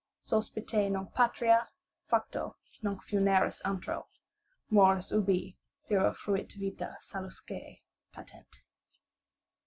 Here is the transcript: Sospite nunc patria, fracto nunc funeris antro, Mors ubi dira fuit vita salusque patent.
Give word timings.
Sospite 0.19 0.89
nunc 0.89 1.13
patria, 1.13 1.67
fracto 2.09 2.55
nunc 2.81 3.03
funeris 3.03 3.61
antro, 3.63 4.07
Mors 4.71 5.11
ubi 5.11 5.59
dira 5.87 6.11
fuit 6.11 6.51
vita 6.55 6.95
salusque 7.03 7.81
patent. 8.11 8.63